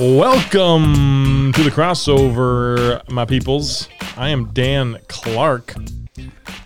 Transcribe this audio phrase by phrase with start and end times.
[0.00, 3.88] Welcome to the crossover, my peoples.
[4.16, 5.74] I am Dan Clark.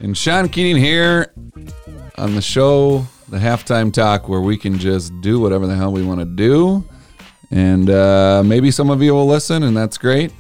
[0.00, 1.32] And Sean Keating here
[2.18, 6.02] on the show, the halftime talk, where we can just do whatever the hell we
[6.02, 6.84] want to do.
[7.50, 10.32] And uh, maybe some of you will listen, and that's great.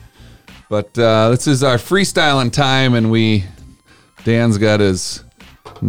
[0.72, 3.44] But uh, this is our freestyling time, and we,
[4.24, 5.22] Dan's got his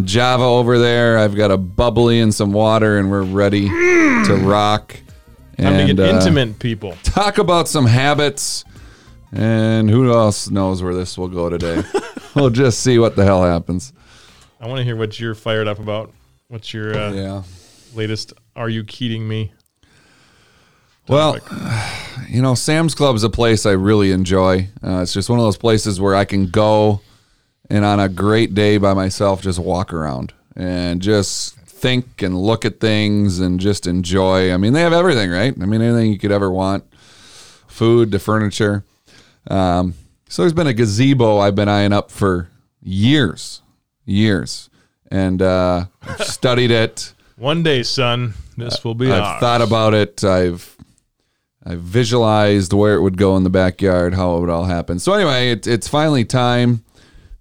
[0.03, 1.17] Java over there.
[1.17, 4.97] I've got a bubbly and some water, and we're ready to rock.
[5.57, 6.97] Time to get uh, intimate, people.
[7.03, 8.65] talk about some habits,
[9.31, 11.81] and who else knows where this will go today?
[12.35, 13.93] we'll just see what the hell happens.
[14.59, 16.11] I want to hear what you're fired up about.
[16.49, 17.43] What's your uh, Yeah.
[17.95, 18.33] latest?
[18.57, 19.53] Are you kidding me?
[21.07, 21.37] Well,
[22.29, 24.69] you know, Sam's Club is a place I really enjoy.
[24.83, 27.01] Uh, it's just one of those places where I can go
[27.69, 32.65] and on a great day by myself just walk around and just think and look
[32.65, 34.53] at things and just enjoy.
[34.53, 35.53] I mean, they have everything, right?
[35.59, 36.83] I mean, anything you could ever want
[37.67, 38.83] food to furniture.
[39.47, 39.95] Um,
[40.29, 42.49] so there's been a gazebo I've been eyeing up for
[42.81, 43.61] years,
[44.05, 44.69] years.
[45.11, 45.85] And uh,
[46.19, 47.13] studied it.
[47.35, 49.39] One day, son, this will be I've ours.
[49.39, 50.23] thought about it.
[50.23, 50.72] I've
[51.65, 54.99] I've visualized where it would go in the backyard, how it would all happen.
[54.99, 56.83] So anyway, it, it's finally time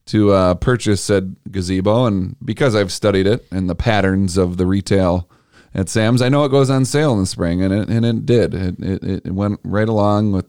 [0.07, 4.67] to uh, purchase said gazebo, and because I've studied it and the patterns of the
[4.67, 5.29] retail
[5.75, 8.27] at Sam's, I know it goes on sale in the spring, and it and it
[8.27, 8.55] did.
[8.55, 10.47] It it, it went right along with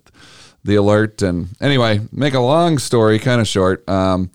[0.63, 1.21] the alert.
[1.21, 3.87] And anyway, make a long story kind of short.
[3.89, 4.31] Um,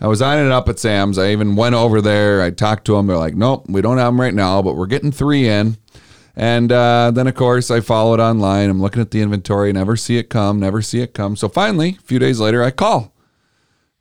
[0.00, 1.18] I was eyeing it up at Sam's.
[1.18, 2.42] I even went over there.
[2.42, 3.06] I talked to them.
[3.06, 5.76] They're like, "Nope, we don't have them right now, but we're getting three in."
[6.34, 8.70] And uh, then, of course, I follow it online.
[8.70, 11.36] I'm looking at the inventory, never see it come, never see it come.
[11.36, 13.12] So finally, a few days later, I call.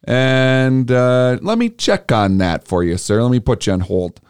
[0.03, 3.21] And uh, let me check on that for you, sir.
[3.21, 4.21] Let me put you on hold.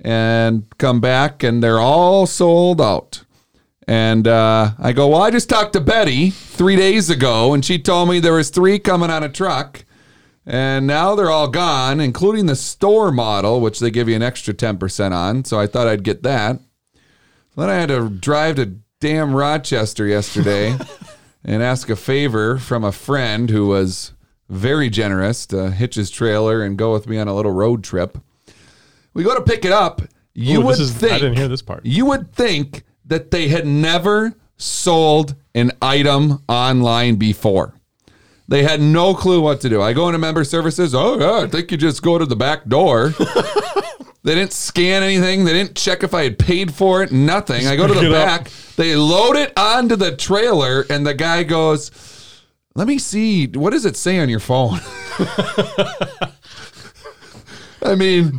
[0.00, 3.24] And come back, and they're all sold out.
[3.86, 7.78] And uh, I go, well, I just talked to Betty three days ago, and she
[7.78, 9.84] told me there was three coming on a truck.
[10.46, 14.52] And now they're all gone, including the store model, which they give you an extra
[14.52, 15.44] 10% on.
[15.44, 16.60] So I thought I'd get that.
[17.56, 20.76] Then I had to drive to damn Rochester yesterday
[21.44, 24.12] and ask a favor from a friend who was
[24.48, 28.18] very generous to hitch his trailer and go with me on a little road trip.
[29.12, 30.02] We go to pick it up.
[30.34, 31.86] You Ooh, would is, think I didn't hear this part.
[31.86, 37.74] you would think that they had never sold an item online before.
[38.48, 39.80] They had no clue what to do.
[39.80, 40.94] I go into member services.
[40.94, 43.14] Oh, yeah, I think you just go to the back door.
[44.24, 45.44] they didn't scan anything.
[45.44, 47.12] They didn't check if I had paid for it.
[47.12, 47.66] Nothing.
[47.66, 48.26] I go to the it up.
[48.26, 48.50] back.
[48.76, 51.90] They load it onto the trailer, and the guy goes,
[52.74, 53.46] Let me see.
[53.48, 54.80] What does it say on your phone?
[57.82, 58.38] I mean,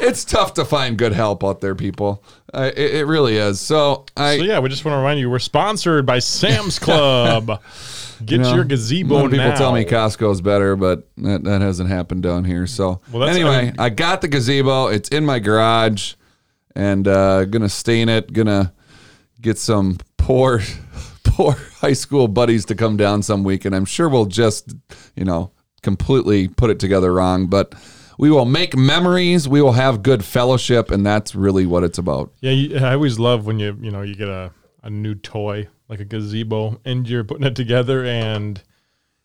[0.00, 2.22] it's tough to find good help out there, people.
[2.52, 3.60] Uh, it, it really is.
[3.60, 7.62] So I, So yeah, we just want to remind you we're sponsored by Sam's Club.
[8.24, 9.56] Get you know, your gazebo people now.
[9.56, 12.68] tell me Costco's better, but that, that hasn't happened down here.
[12.68, 14.86] So Well, that's- anyway, I mean- I got the gazebo.
[14.88, 16.14] It's in my garage,
[16.76, 18.32] and uh, gonna stain it.
[18.32, 18.72] Gonna
[19.40, 20.60] get some poor,
[21.24, 24.72] poor high school buddies to come down some week, and I'm sure we'll just,
[25.16, 25.50] you know,
[25.82, 27.74] completely put it together wrong, but.
[28.22, 29.48] We will make memories.
[29.48, 32.32] We will have good fellowship, and that's really what it's about.
[32.40, 34.52] Yeah, you, I always love when you you know you get a,
[34.84, 38.62] a new toy like a gazebo and you're putting it together and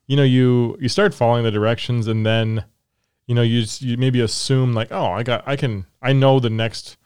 [0.08, 2.66] you know you you start following the directions and then
[3.28, 6.50] you know you you maybe assume like oh I got I can I know the
[6.50, 6.98] next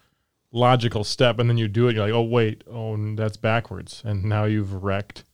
[0.53, 4.23] logical step and then you do it you're like oh wait oh that's backwards and
[4.23, 5.25] now you've wrecked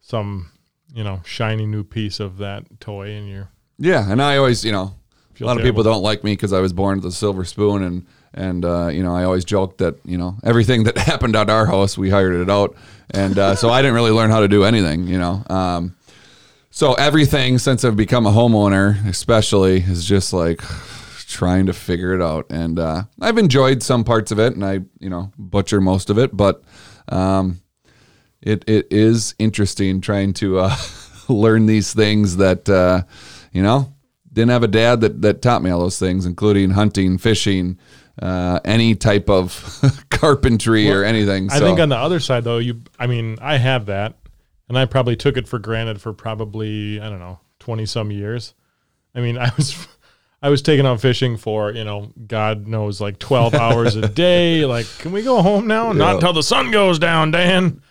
[0.00, 0.50] some
[0.94, 4.72] you know shiny new piece of that toy and you're Yeah, and I always, you
[4.72, 4.94] know,
[5.38, 7.44] a Feel lot of people don't like me because I was born with a silver
[7.44, 11.36] spoon, and and uh, you know, I always joked that you know everything that happened
[11.36, 12.74] at our house, we hired it out,
[13.10, 15.44] and uh, so I didn't really learn how to do anything, you know.
[15.48, 15.96] Um,
[16.70, 20.60] so everything since I've become a homeowner, especially, is just like
[21.28, 24.80] trying to figure it out, and uh, I've enjoyed some parts of it, and I,
[24.98, 26.62] you know, butcher most of it, but.
[27.10, 27.62] Um,
[28.42, 30.76] it it is interesting trying to uh,
[31.28, 33.02] learn these things that uh,
[33.52, 33.92] you know
[34.32, 37.78] didn't have a dad that that taught me all those things, including hunting, fishing,
[38.20, 39.80] uh, any type of
[40.10, 41.50] carpentry or anything.
[41.50, 44.14] I So, think on the other side, though, you, I mean, I have that,
[44.68, 48.54] and I probably took it for granted for probably I don't know twenty some years.
[49.14, 49.86] I mean, I was,
[50.42, 54.64] I was taking out fishing for you know God knows like twelve hours a day.
[54.64, 55.92] Like, can we go home now?
[55.92, 57.82] Not until the sun goes down, Dan.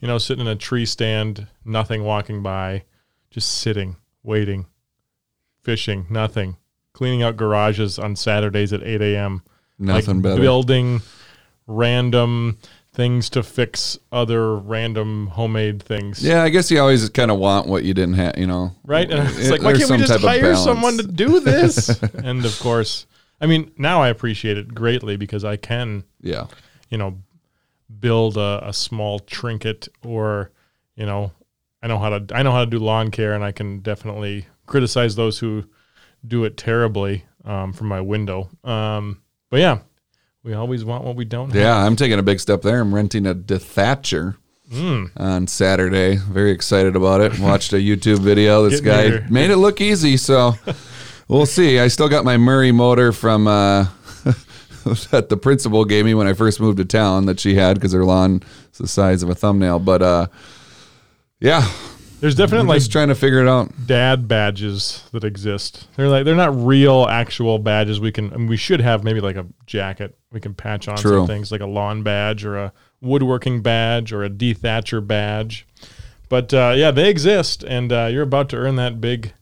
[0.00, 2.84] You know, sitting in a tree stand, nothing walking by,
[3.30, 4.66] just sitting, waiting,
[5.66, 6.56] fishing, nothing.
[6.92, 9.42] Cleaning out garages on Saturdays at 8 a.m.
[9.78, 10.40] Nothing like better.
[10.40, 11.02] Building
[11.66, 12.58] random
[12.94, 16.22] things to fix other random homemade things.
[16.24, 18.70] Yeah, I guess you always kind of want what you didn't have, you know.
[18.84, 19.10] Right?
[19.10, 21.88] And it's It- like, why can't we just hire someone to do this?
[22.14, 23.06] and of course,
[23.40, 26.46] I mean, now I appreciate it greatly because I can, Yeah.
[26.88, 27.18] you know,
[28.00, 30.50] build a, a small trinket or,
[30.94, 31.32] you know,
[31.82, 34.46] I know how to I know how to do lawn care and I can definitely
[34.66, 35.64] criticize those who
[36.26, 38.48] do it terribly um, from my window.
[38.64, 39.78] Um, but yeah,
[40.42, 41.56] we always want what we don't have.
[41.62, 42.80] Yeah, I'm taking a big step there.
[42.80, 44.36] I'm renting a dethatcher
[44.72, 45.12] Mm.
[45.16, 46.16] on Saturday.
[46.16, 47.38] Very excited about it.
[47.38, 48.68] Watched a YouTube video.
[48.68, 50.54] This guy made it look easy, so
[51.28, 51.78] we'll see.
[51.78, 53.86] I still got my Murray motor from uh,
[55.12, 57.92] that the principal gave me when I first moved to town that she had because
[57.92, 58.42] her lawn
[58.72, 59.78] is the size of a thumbnail.
[59.78, 60.26] But uh,
[61.38, 61.70] yeah,
[62.26, 63.70] There's definitely like just trying to figure it out.
[63.86, 65.86] dad badges that exist.
[65.94, 68.00] They're like they're not real actual badges.
[68.00, 71.18] We can and we should have maybe like a jacket we can patch on True.
[71.20, 75.68] some things like a lawn badge or a woodworking badge or a dethatcher badge.
[76.28, 79.32] But uh, yeah, they exist, and uh, you're about to earn that big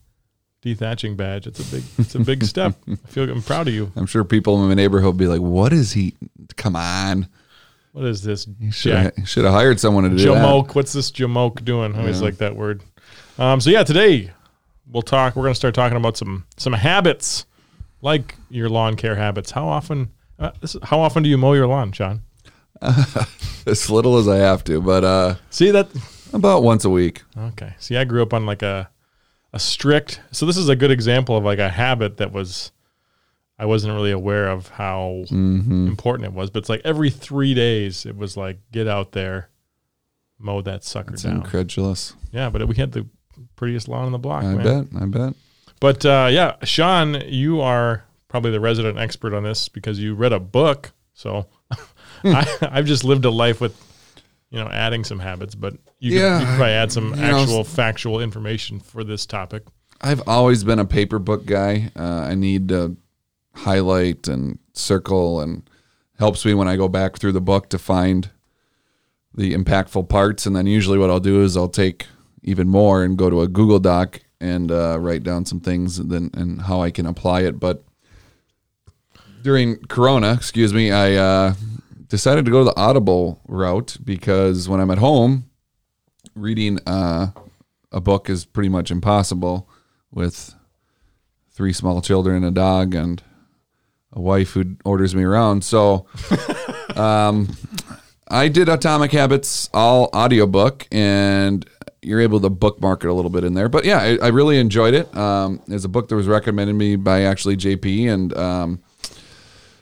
[0.63, 1.47] dethatching badge.
[1.47, 2.75] It's a big it's a big step.
[2.87, 3.91] I feel I'm proud of you.
[3.95, 6.13] I'm sure people in my neighborhood will be like, "What is he?
[6.55, 7.29] Come on,
[7.95, 8.45] What is this?
[8.71, 10.75] should have should have hired someone to do that." Jamoke.
[10.75, 11.95] What's this Jamoke doing?
[11.95, 12.25] I always Yeah.
[12.25, 12.83] like that word.
[13.39, 14.31] Um, so yeah, today
[14.91, 15.37] we'll talk.
[15.37, 17.45] We're going to start talking about some some habits,
[18.01, 19.51] like your lawn care habits.
[19.51, 20.09] How often?
[20.37, 22.21] Uh, this is, how often do you mow your lawn, John?
[22.81, 25.87] as little as I have to, but uh, See that?
[26.33, 27.23] about once a week.
[27.37, 27.73] Okay.
[27.79, 28.89] See, I grew up on like a
[29.53, 30.19] a strict.
[30.31, 32.73] So this is a good example of like a habit that was
[33.57, 35.87] I wasn't really aware of how Mm-hmm.
[35.87, 36.49] important it was.
[36.49, 39.49] But it's like every three days, it was like get out there,
[40.39, 41.37] mow that sucker It's down.
[41.37, 42.13] incredulous.
[42.31, 43.05] Yeah, but we had the
[43.55, 44.43] prettiest lawn in the block.
[44.43, 44.85] I man.
[44.85, 45.01] bet.
[45.01, 45.33] I bet.
[45.79, 50.33] But uh, yeah, Sean, you are probably the resident expert on this because you read
[50.33, 50.91] a book.
[51.13, 51.47] So
[52.25, 53.75] I, I've just lived a life with,
[54.49, 55.55] you know, adding some habits.
[55.55, 59.03] But you, could, Yeah, you could probably add some you know, actual factual information for
[59.05, 59.63] this topic.
[60.01, 61.91] I've always been a paper book guy.
[61.95, 62.97] Uh, I need to
[63.55, 65.69] highlight and circle, and
[66.19, 68.29] helps me when I go back through the book to find
[69.33, 70.45] the impactful parts.
[70.45, 72.07] And then usually, what I'll do is I'll take
[72.43, 76.11] even more and go to a Google Doc and uh, write down some things and
[76.11, 77.59] then and how I can apply it.
[77.59, 77.83] But
[79.41, 81.53] during Corona, excuse me, I uh,
[82.07, 85.49] decided to go the Audible route because when I'm at home,
[86.35, 87.27] reading uh,
[87.91, 89.69] a book is pretty much impossible
[90.11, 90.55] with
[91.51, 93.21] three small children, a dog, and
[94.15, 95.63] a wife who orders me around.
[95.63, 96.07] So,
[96.95, 97.55] um,
[98.27, 101.67] I did Atomic Habits all audiobook, and
[102.01, 103.69] you're able to bookmark it a little bit in there.
[103.69, 105.15] But yeah, I, I really enjoyed it.
[105.15, 108.83] Um, it's a book that was recommended me by actually JP, and um,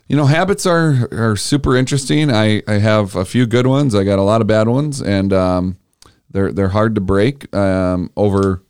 [0.07, 2.31] you know, habits are are super interesting.
[2.31, 3.95] I I have a few good ones.
[3.95, 5.77] I got a lot of bad ones, and um,
[6.29, 7.53] they're they're hard to break.
[7.55, 8.63] Um, over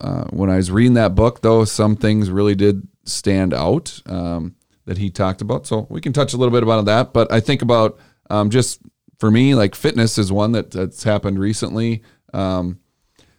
[0.00, 4.54] uh, when I was reading that book, though, some things really did stand out um,
[4.84, 5.66] that he talked about.
[5.66, 7.12] So we can touch a little bit about that.
[7.12, 7.98] But I think about
[8.30, 8.80] um, just
[9.18, 12.02] for me, like fitness is one that that's happened recently.
[12.34, 12.80] Um,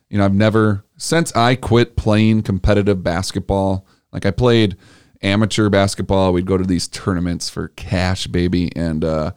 [0.09, 3.85] you know, I've never since I quit playing competitive basketball.
[4.11, 4.77] Like I played
[5.21, 6.31] amateur basketball.
[6.33, 9.31] We'd go to these tournaments for cash, baby, and uh,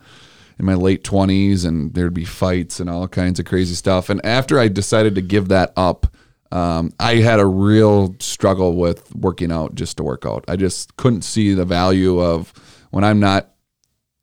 [0.59, 4.11] in my late twenties, and there'd be fights and all kinds of crazy stuff.
[4.11, 6.07] And after I decided to give that up,
[6.53, 10.45] um, I had a real struggle with working out just to work out.
[10.49, 12.53] I just couldn't see the value of
[12.91, 13.51] when I'm not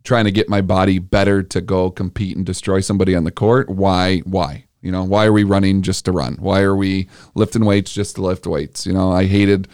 [0.04, 3.70] trying to get my body better to go compete and destroy somebody on the court.
[3.70, 4.20] Why?
[4.20, 4.66] Why?
[4.82, 6.36] You know, why are we running just to run?
[6.40, 8.86] Why are we lifting weights just to lift weights?
[8.86, 9.70] You know, I hated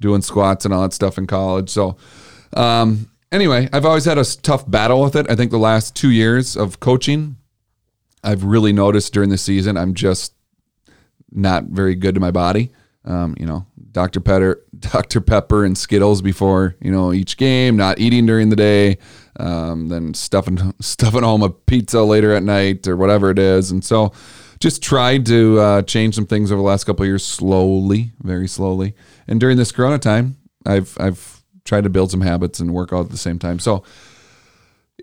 [0.00, 1.68] doing squats and all that stuff in college.
[1.68, 1.96] So,
[2.56, 5.28] um, anyway, I've always had a tough battle with it.
[5.28, 7.36] I think the last two years of coaching,
[8.22, 10.32] I've really noticed during the season, I'm just
[11.34, 12.70] not very good to my body.
[13.04, 14.20] Um, you know, Dr.
[14.20, 15.20] Pepper, Dr.
[15.20, 18.98] Pepper and Skittles before, you know, each game, not eating during the day,
[19.38, 23.70] um, then stuffing, stuffing home a pizza later at night or whatever it is.
[23.70, 24.12] And so
[24.60, 28.46] just tried to uh, change some things over the last couple of years slowly, very
[28.46, 28.94] slowly.
[29.26, 33.06] And during this Corona time, I've, I've tried to build some habits and work out
[33.06, 33.58] at the same time.
[33.58, 33.82] So,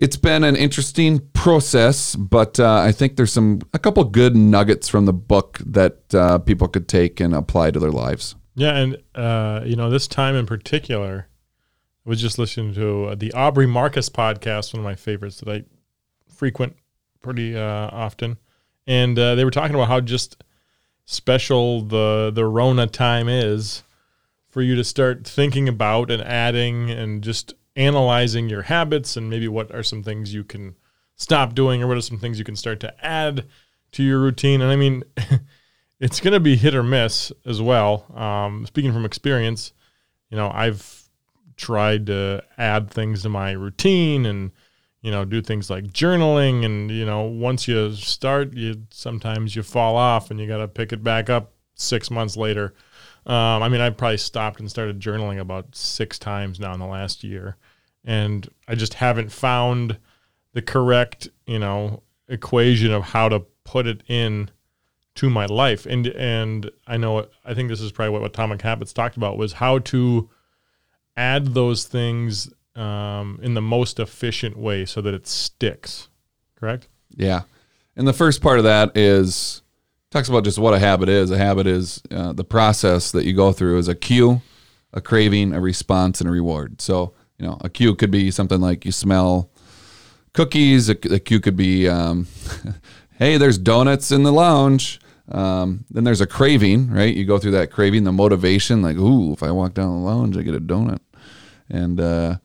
[0.00, 4.88] it's been an interesting process, but uh, I think there's some a couple good nuggets
[4.88, 8.34] from the book that uh, people could take and apply to their lives.
[8.54, 11.28] Yeah, and uh, you know, this time in particular,
[12.06, 15.48] I was just listening to uh, the Aubrey Marcus podcast, one of my favorites that
[15.48, 15.64] I
[16.34, 16.76] frequent
[17.20, 18.38] pretty uh, often,
[18.86, 20.42] and uh, they were talking about how just
[21.04, 23.82] special the the Rona time is
[24.48, 29.48] for you to start thinking about and adding and just analyzing your habits and maybe
[29.48, 30.76] what are some things you can
[31.16, 33.46] stop doing or what are some things you can start to add
[33.92, 34.60] to your routine.
[34.60, 35.04] And I mean,
[36.00, 38.06] it's going to be hit or miss as well.
[38.14, 39.72] Um, speaking from experience,
[40.30, 41.00] you know, I've
[41.56, 44.50] tried to add things to my routine and
[45.02, 49.62] you know do things like journaling and you know once you start you sometimes you
[49.62, 52.72] fall off and you got to pick it back up six months later
[53.30, 56.86] um, i mean i probably stopped and started journaling about six times now in the
[56.86, 57.56] last year
[58.04, 59.98] and i just haven't found
[60.52, 64.50] the correct you know equation of how to put it in
[65.14, 68.92] to my life and and i know i think this is probably what atomic habits
[68.92, 70.28] talked about was how to
[71.16, 76.08] add those things um, in the most efficient way so that it sticks.
[76.56, 76.88] Correct?
[77.14, 77.42] Yeah.
[77.96, 79.62] And the first part of that is
[80.10, 81.30] talks about just what a habit is.
[81.30, 84.42] A habit is uh, the process that you go through is a cue,
[84.92, 86.80] a craving, a response, and a reward.
[86.80, 89.50] So, you know, a cue could be something like you smell
[90.32, 90.88] cookies.
[90.88, 92.26] A, a cue could be, um,
[93.18, 95.00] hey, there's donuts in the lounge.
[95.28, 97.14] Um, then there's a craving, right?
[97.14, 100.36] You go through that craving, the motivation, like, ooh, if I walk down the lounge,
[100.36, 100.98] I get a donut.
[101.68, 102.38] And uh,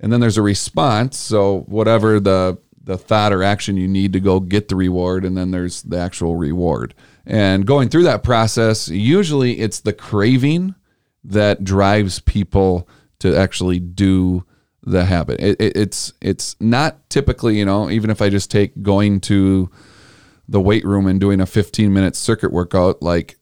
[0.00, 1.16] and then there's a response.
[1.16, 2.58] So whatever the
[2.90, 5.96] the thought or action you need to go get the reward, and then there's the
[5.96, 6.92] actual reward.
[7.24, 10.74] And going through that process, usually it's the craving
[11.22, 12.88] that drives people
[13.20, 14.44] to actually do
[14.82, 15.40] the habit.
[15.40, 19.70] It, it, it's it's not typically, you know, even if I just take going to
[20.48, 23.38] the weight room and doing a 15 minute circuit workout, like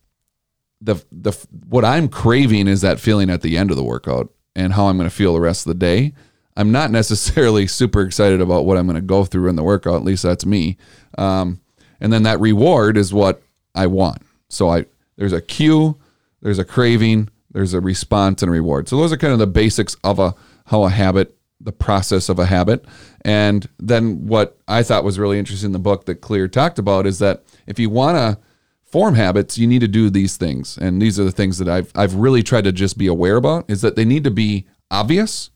[0.82, 1.32] the the
[1.66, 4.98] what I'm craving is that feeling at the end of the workout and how I'm
[4.98, 6.12] going to feel the rest of the day.
[6.58, 9.94] I'm not necessarily super excited about what I'm going to go through in the workout.
[9.94, 10.76] At least that's me.
[11.16, 11.60] Um,
[12.00, 13.42] and then that reward is what
[13.74, 14.22] I want.
[14.50, 14.84] So I
[15.16, 15.98] there's a cue,
[16.42, 18.88] there's a craving, there's a response and a reward.
[18.88, 20.34] So those are kind of the basics of a
[20.66, 22.84] how a habit, the process of a habit.
[23.22, 27.06] And then what I thought was really interesting in the book that Clear talked about
[27.06, 28.38] is that if you want to
[28.84, 30.78] form habits, you need to do these things.
[30.78, 33.64] And these are the things that I've I've really tried to just be aware about
[33.68, 35.50] is that they need to be obvious,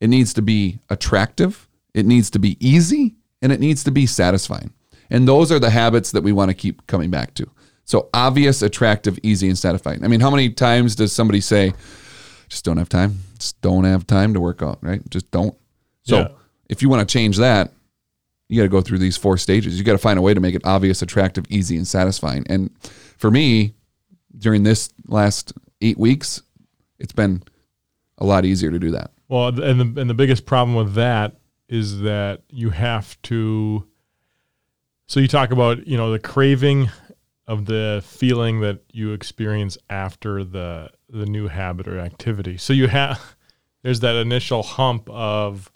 [0.00, 4.06] it needs to be attractive, it needs to be easy, and it needs to be
[4.06, 4.72] satisfying.
[5.10, 7.48] And those are the habits that we want to keep coming back to.
[7.84, 10.04] So obvious, attractive, easy, and satisfying.
[10.04, 11.72] I mean, how many times does somebody say,
[12.48, 13.18] just don't have time?
[13.38, 15.00] Just don't have time to work out, right?
[15.10, 15.56] Just don't.
[16.02, 16.28] So Yeah.
[16.68, 17.72] if you want to change that,
[18.48, 19.78] you got to go through these four stages.
[19.78, 22.44] You got to find a way to make it obvious, attractive, easy, and satisfying.
[22.48, 22.70] And
[23.18, 23.74] for me,
[24.36, 26.42] during this last eight weeks,
[26.98, 27.42] it's been
[28.18, 29.12] a lot easier to do that.
[29.28, 31.36] Well, and the and the biggest problem with that
[31.68, 33.86] is that you have to.
[35.06, 36.90] So you talk about you know the craving
[37.46, 42.56] of the feeling that you experience after the the new habit or activity.
[42.56, 43.36] So you have
[43.82, 45.70] there's that initial hump of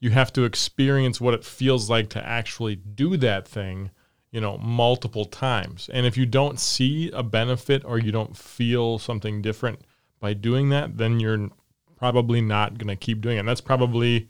[0.00, 3.90] you have to experience what it feels like to actually do that thing,
[4.30, 5.90] you know, multiple times.
[5.92, 9.80] And if you don't see a benefit or you don't feel something different
[10.20, 11.50] by doing that, then you're
[11.98, 13.40] probably not going to keep doing it.
[13.40, 14.28] And that's probably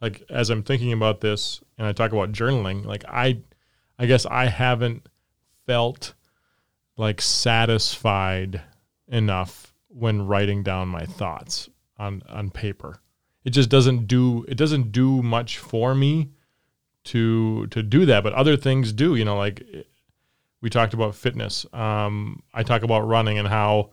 [0.00, 3.40] like as I'm thinking about this and I talk about journaling, like I
[3.98, 5.08] I guess I haven't
[5.66, 6.14] felt
[6.96, 8.62] like satisfied
[9.08, 13.00] enough when writing down my thoughts on on paper.
[13.44, 16.30] It just doesn't do it doesn't do much for me
[17.04, 19.62] to to do that, but other things do, you know, like
[20.62, 21.66] we talked about fitness.
[21.72, 23.90] Um, I talk about running and how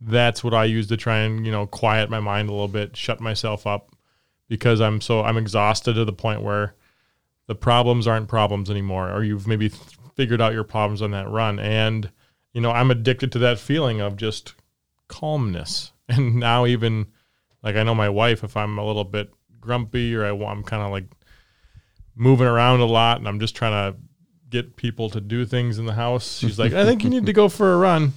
[0.00, 2.96] that's what I use to try and you know quiet my mind a little bit,
[2.96, 3.94] shut myself up,
[4.48, 6.74] because I'm so I'm exhausted to the point where
[7.46, 9.82] the problems aren't problems anymore, or you've maybe th-
[10.14, 12.10] figured out your problems on that run, and
[12.52, 14.54] you know I'm addicted to that feeling of just
[15.08, 17.06] calmness, and now even
[17.62, 19.30] like I know my wife, if I'm a little bit
[19.60, 21.04] grumpy or I, I'm kind of like
[22.14, 23.98] moving around a lot, and I'm just trying to
[24.48, 27.32] get people to do things in the house, she's like, I think you need to
[27.32, 28.14] go for a run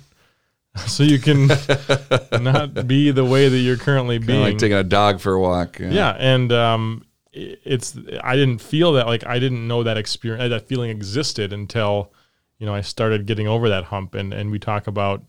[0.87, 1.47] so you can
[2.41, 4.41] not be the way that you're currently Kind being.
[4.41, 5.77] like taking a dog for a walk.
[5.79, 10.67] yeah, and um, it's I didn't feel that like I didn't know that experience that
[10.67, 12.11] feeling existed until
[12.57, 15.23] you know I started getting over that hump, and and we talk about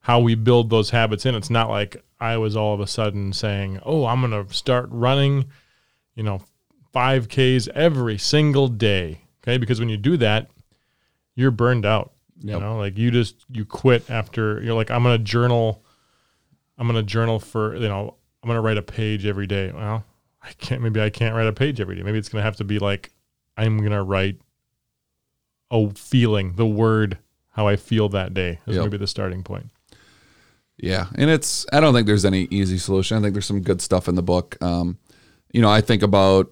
[0.00, 1.34] how we build those habits in.
[1.34, 4.88] It's not like I was all of a sudden saying, "Oh, I'm going to start
[4.90, 5.46] running,"
[6.14, 6.40] you know,
[6.94, 9.22] 5Ks every single day.
[9.42, 10.48] Okay, because when you do that,
[11.34, 12.12] you're burned out.
[12.40, 12.60] You Yep.
[12.60, 15.82] know, like you just you quit after you're like, I'm gonna journal.
[16.78, 19.72] I'm gonna journal for you know, I'm gonna write a page every day.
[19.72, 20.04] Well,
[20.42, 20.82] I can't.
[20.82, 22.02] Maybe I can't write a page every day.
[22.02, 23.10] Maybe it's gonna have to be like,
[23.56, 24.38] I'm gonna write
[25.70, 27.18] a feeling, the word,
[27.52, 28.84] how I feel that day is Yep.
[28.84, 29.70] maybe the starting point.
[30.78, 33.16] Yeah, and it's I don't think there's any easy solution.
[33.16, 34.62] I think there's some good stuff in the book.
[34.62, 34.98] Um,
[35.52, 36.50] you know, I think about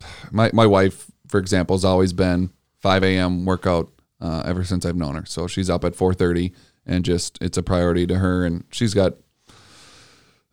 [0.30, 3.44] my my wife, for example, has always been 5 a.m.
[3.44, 3.90] workout
[4.20, 5.24] uh, ever since I've known her.
[5.26, 6.52] So she's up at 4:30,
[6.86, 9.14] and just it's a priority to her, and she's got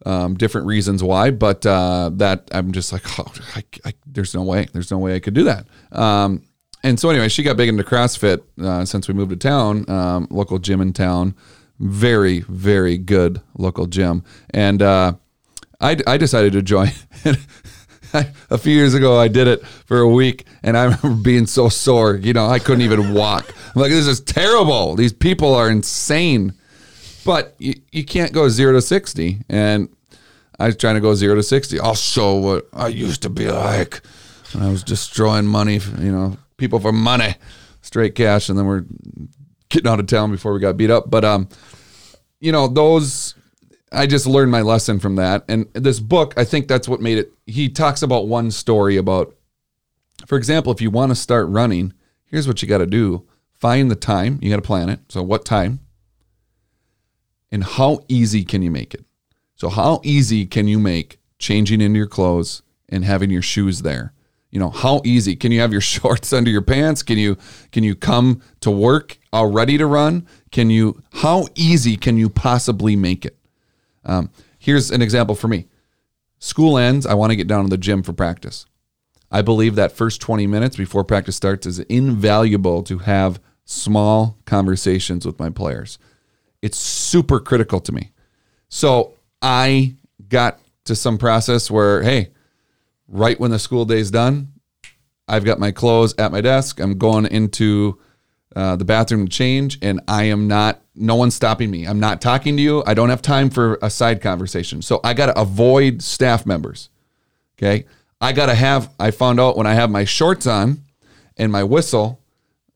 [0.06, 4.44] um, different reasons why, but uh, that I'm just like, oh, I, I, there's no
[4.44, 5.68] way, there's no way I could do that.
[5.91, 6.44] Um,
[6.84, 10.27] and so anyway, she got big into CrossFit uh, since we moved to town, um,
[10.32, 11.36] local gym in town,
[11.80, 15.13] very very good local gym, and uh,
[15.80, 16.89] I I decided to join.
[18.50, 21.70] a few years ago, I did it for a week, and I remember being so
[21.70, 22.15] sore.
[22.15, 23.53] You know, I couldn't even walk.
[23.75, 24.96] I'm like, this is terrible.
[24.96, 26.53] These people are insane.
[27.24, 29.41] But you, you can't go zero to 60.
[29.50, 29.89] And
[30.60, 31.80] I was trying to go zero to 60.
[31.80, 34.01] I'll show what I used to be like.
[34.53, 37.36] And I was destroying money, you know, people for money,
[37.82, 38.50] straight cash.
[38.50, 38.86] And then we're
[39.70, 41.10] getting out of town before we got beat up.
[41.10, 41.48] But, um,
[42.39, 43.36] you know, those,
[43.91, 45.43] I just learned my lesson from that.
[45.48, 47.33] And this book, I think that's what made it.
[47.45, 49.36] He talks about one story about,
[50.25, 51.93] for example, if you want to start running,
[52.25, 54.39] here's what you got to do find the time.
[54.41, 55.00] You got to plan it.
[55.10, 55.81] So, what time?
[57.51, 59.05] and how easy can you make it?
[59.55, 64.13] So, how easy can you make changing into your clothes and having your shoes there?
[64.50, 67.03] You know, how easy can you have your shorts under your pants?
[67.03, 67.38] Can you
[67.71, 70.27] can you come to work all ready to run?
[70.51, 71.03] Can you?
[71.13, 73.38] How easy can you possibly make it?
[74.03, 75.67] Um, here's an example for me.
[76.39, 77.05] School ends.
[77.05, 78.65] I want to get down to the gym for practice.
[79.31, 85.25] I believe that first 20 minutes before practice starts is invaluable to have small conversations
[85.25, 85.98] with my players.
[86.62, 88.12] It's super critical to me.
[88.67, 89.96] So I
[90.27, 92.29] got to some process where, hey,
[93.08, 94.53] right when the school day's done,
[95.27, 96.79] I've got my clothes at my desk.
[96.79, 98.00] I'm going into
[98.55, 101.86] uh, the bathroom to change, and I am not, no one's stopping me.
[101.86, 102.84] I'm not talking to you.
[102.86, 104.81] I don't have time for a side conversation.
[104.81, 106.89] So I got to avoid staff members.
[107.58, 107.86] Okay.
[108.19, 110.82] I got to have, I found out when I have my shorts on
[111.38, 112.21] and my whistle,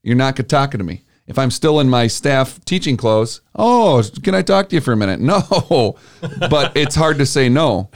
[0.02, 1.02] you're not talking to me.
[1.28, 4.94] If I'm still in my staff teaching clothes, oh, can I talk to you for
[4.94, 5.20] a minute?
[5.26, 5.98] No,
[6.50, 7.90] but it's hard to say no.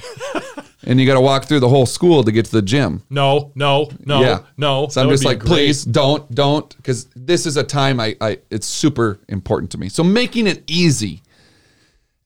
[0.89, 3.03] And you got to walk through the whole school to get to the gym.
[3.11, 4.39] No, no, no, Yeah.
[4.57, 4.87] no.
[4.87, 8.65] So I'm just like, please don't, don't, because this is a time I, I, it's
[8.65, 9.87] super important to me.
[9.89, 11.21] So making it easy,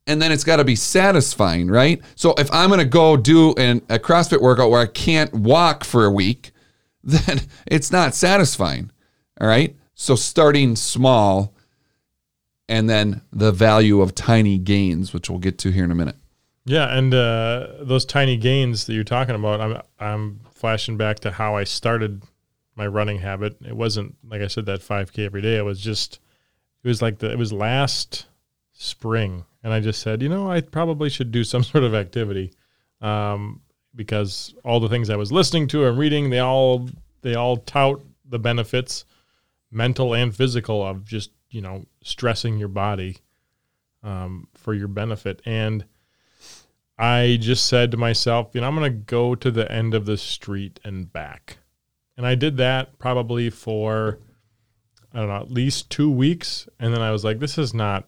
[0.08, 2.02] and then it's got to be satisfying, right?
[2.15, 6.06] So if I'm gonna go do an, a CrossFit workout where I can't walk for
[6.06, 6.52] a week,
[7.04, 8.91] then it's not satisfying.
[9.41, 9.76] All right.
[9.93, 11.54] So starting small,
[12.69, 16.15] and then the value of tiny gains, which we'll get to here in a minute.
[16.65, 21.32] Yeah, and uh, those tiny gains that you're talking about, I'm I'm flashing back to
[21.32, 22.23] how I started
[22.76, 23.58] my running habit.
[23.65, 25.58] It wasn't like I said that 5K every day.
[25.58, 26.19] It was just
[26.84, 28.28] it was like the it was last
[28.71, 32.54] spring, and I just said, you know, I probably should do some sort of activity,
[33.02, 33.62] um,
[33.93, 36.89] because all the things I was listening to and reading, they all
[37.23, 39.04] they all tout the benefits,
[39.69, 43.17] mental and physical, of just you know stressing your body
[44.02, 45.84] um, for your benefit and.
[46.97, 50.06] I just said to myself, you know, I'm going to go to the end of
[50.06, 51.58] the street and back.
[52.15, 54.19] And I did that probably for,
[55.12, 56.67] I don't know, at least two weeks.
[56.79, 58.08] And then I was like, this is not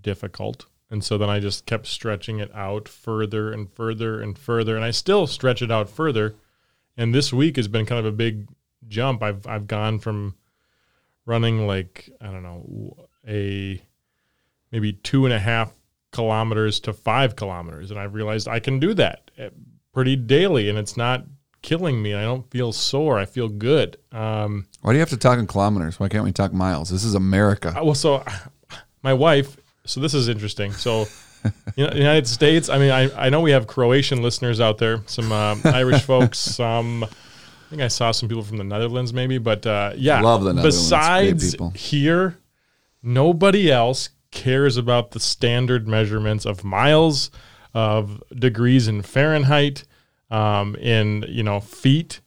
[0.00, 0.66] difficult.
[0.90, 4.74] And so then I just kept stretching it out further and further and further.
[4.74, 6.34] And I still stretch it out further.
[6.96, 8.48] And this week has been kind of a big
[8.88, 9.22] jump.
[9.22, 10.34] I've, I've gone from
[11.26, 12.96] running like, I don't know,
[13.26, 13.80] a
[14.72, 15.72] maybe two and a half
[16.12, 17.90] kilometers to five kilometers.
[17.90, 19.50] And I realized I can do that eh,
[19.92, 21.24] pretty daily and it's not
[21.62, 22.14] killing me.
[22.14, 23.18] I don't feel sore.
[23.18, 23.96] I feel good.
[24.12, 26.00] Um, Why do you have to talk in kilometers?
[26.00, 26.90] Why can't we talk miles?
[26.90, 27.72] This is America.
[27.76, 28.24] well, so
[29.02, 30.72] my wife, so this is interesting.
[30.72, 31.06] So,
[31.76, 35.02] you know, United States, I mean, I, I know we have Croatian listeners out there,
[35.06, 37.08] some um, Irish folks, some, I
[37.70, 40.20] think I saw some people from the Netherlands maybe, but uh, yeah.
[40.20, 40.76] Love the Netherlands.
[40.76, 41.70] Besides people.
[41.70, 42.38] here,
[43.02, 47.30] nobody else cares about the standard measurements of miles,
[47.74, 49.84] of degrees in Fahrenheit,
[50.30, 52.20] um, in, you know, feet.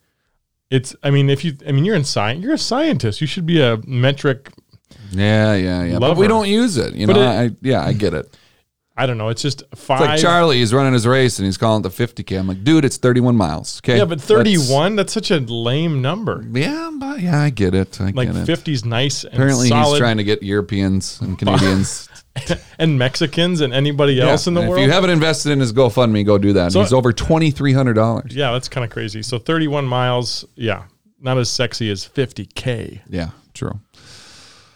[0.69, 3.21] It's, I mean, if you, I mean, you're in science, you're a scientist.
[3.21, 4.51] You should be a metric
[5.11, 5.99] Yeah, yeah, yeah.
[5.99, 6.93] But we don't use it.
[6.95, 8.35] You But know, it- I, yeah, I get it.
[8.95, 9.29] I don't know.
[9.29, 12.37] It's just It's like Charlie, he's running his race and he's calling it the 50K.
[12.39, 13.79] I'm like, dude, it's 31 miles.
[13.83, 13.97] Okay.
[13.97, 16.45] yeah, but 31, that's such a lame number.
[16.51, 17.99] Yeah, but yeah, I get it.
[17.99, 18.47] I Like get it.
[18.47, 19.93] 50's nice and Apparently, solid.
[19.95, 22.07] he's trying to get Europeans and Canadians.
[22.79, 24.77] and Mexicans and anybody else Yeah, in the world.
[24.77, 26.71] If you haven't invested in his GoFundMe, go do that.
[26.71, 28.31] So- he's over $2,300.
[28.35, 29.23] yeah, that's kind of crazy.
[29.23, 30.83] So 31 miles, yeah,
[31.19, 33.01] not as sexy as 50K.
[33.09, 33.79] Yeah, true.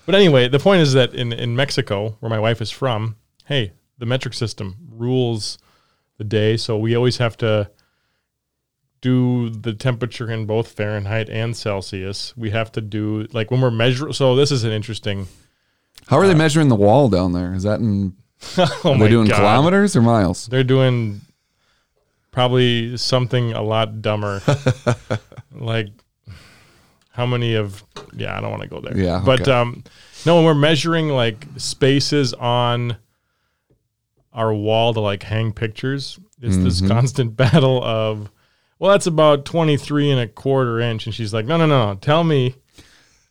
[0.08, 3.74] But anyway, the point is that in, in Mexico, where my wife is from, hey,
[3.98, 5.58] the metric system rules
[6.18, 6.58] the day.
[6.58, 7.70] So we always have to
[9.02, 12.36] do the temperature in both Fahrenheit and Celsius.
[12.36, 14.14] We have to do like when we're measuring.
[14.14, 15.28] So this is an interesting.
[16.08, 17.54] How are they measuring the wall down there?
[17.54, 18.16] Is that in?
[18.58, 19.38] oh Are they doing God.
[19.38, 20.48] kilometers or miles?
[20.48, 21.22] They're doing
[22.32, 24.42] probably something a lot dumber.
[25.52, 25.88] like
[27.12, 27.84] how many of
[28.14, 28.96] yeah, I don't want to go there.
[28.98, 29.52] Yeah, But okay.
[29.52, 29.84] um
[30.26, 32.98] no, when we're measuring like spaces on
[34.38, 36.88] our wall to like hang pictures, it's this Mm-hmm.
[36.88, 38.32] constant battle of
[38.80, 42.24] well, that's about 23 and a quarter inch and she's like, "No, no, no, tell
[42.24, 42.56] me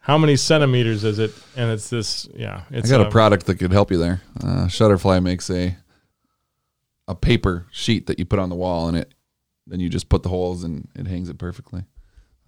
[0.00, 3.54] how many centimeters is it?" And it's this yeah, I got a um, product that
[3.54, 4.20] could help you there.
[4.42, 5.76] Uh, Shutterfly makes a
[7.08, 9.14] a paper sheet that you put on the wall, and it
[9.68, 11.84] then you just put the holes and it hangs it perfectly.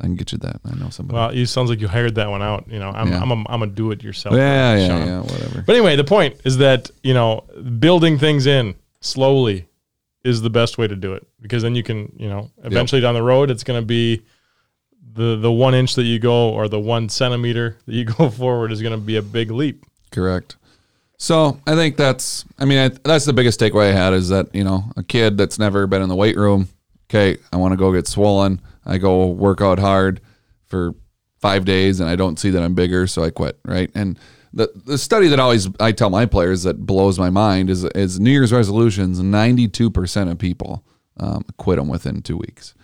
[0.01, 0.61] I can get you that.
[0.65, 1.17] I know somebody.
[1.17, 2.67] Well, you sounds like you hired that one out.
[2.69, 3.21] You know, I'm Yeah.
[3.21, 4.37] I'm a, I'm a do it yourself.
[4.37, 5.07] yeah, yeah, Sean.
[5.07, 5.63] yeah, whatever.
[5.67, 7.41] But anyway, the point is that you know
[7.79, 9.67] building things in slowly
[10.25, 13.15] is the best way to do it because then you can you know eventually down
[13.15, 14.21] the road it's going to be
[15.15, 18.73] the the one inch that you go or the one centimeter that you go forward
[18.73, 19.85] is going to be a big leap.
[20.11, 20.57] Correct.
[21.17, 22.45] So I think that's.
[22.59, 25.37] I mean, I, that's the biggest takeaway I had is that you know a kid
[25.37, 26.69] that's never been in the weight room.
[27.11, 28.61] Okay, I want to go get swollen.
[28.88, 30.20] I go work out hard
[30.66, 30.94] for
[31.40, 33.59] five days, and I don't see that I'm bigger, so I quit.
[33.64, 33.90] Right.
[33.94, 34.18] And
[34.53, 38.18] the the study that always I tell my players that blows my mind is is
[38.18, 39.20] New Year's resolutions.
[39.20, 40.85] Ninety two percent of people
[41.18, 42.74] um, quit them within two weeks.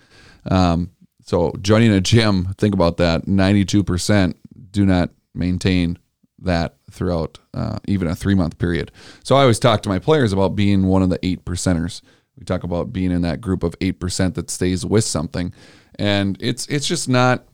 [0.50, 0.90] Um,
[1.22, 3.26] so joining a gym, think about that.
[3.26, 4.36] Ninety-two percent
[4.70, 5.98] do not maintain
[6.40, 8.92] that throughout uh, even a three-month period.
[9.24, 12.02] So I always talk to my players about being one of the eight percenters.
[12.36, 15.54] We talk about being in that group of eight percent that stays with something,
[15.98, 17.44] and it's it's just not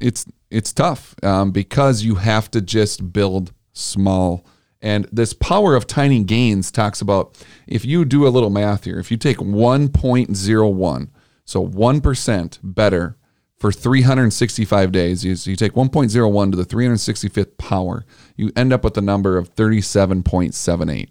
[0.00, 4.46] it's it's tough um, because you have to just build small.
[4.82, 8.98] And this power of tiny gains talks about if you do a little math here,
[8.98, 11.08] if you take 1.01,
[11.44, 13.16] so 1% better
[13.58, 18.04] for 365 days, you, so you take 1.01 to the 365th power,
[18.36, 21.08] you end up with the number of 37.78.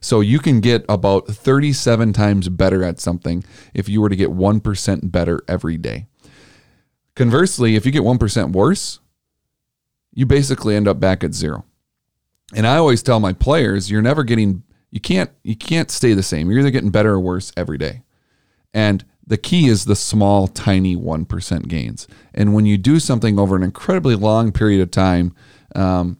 [0.00, 4.30] So you can get about 37 times better at something if you were to get
[4.30, 6.06] 1% better every day.
[7.14, 9.00] Conversely, if you get 1% worse,
[10.12, 11.64] you basically end up back at zero.
[12.54, 16.22] And I always tell my players, you're never getting you can't you can't stay the
[16.22, 16.50] same.
[16.50, 18.02] You're either getting better or worse every day.
[18.74, 22.06] And the key is the small tiny 1% gains.
[22.34, 25.34] And when you do something over an incredibly long period of time,
[25.74, 26.18] um,